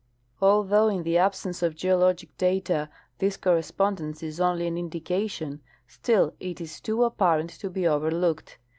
Although 0.41 0.87
in 0.87 1.03
the 1.03 1.19
absence 1.19 1.61
of 1.61 1.75
geologic 1.75 2.35
data 2.39 2.89
this 3.19 3.37
correspondence 3.37 4.23
is 4.23 4.39
only 4.41 4.65
an 4.65 4.75
indication, 4.75 5.61
still 5.87 6.33
it 6.39 6.59
is 6.59 6.81
too 6.81 7.03
apparent 7.03 7.51
to 7.59 7.69
be 7.69 7.87
overlooked. 7.87 8.57